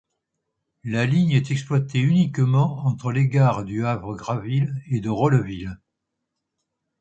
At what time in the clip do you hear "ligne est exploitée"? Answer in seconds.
1.05-1.99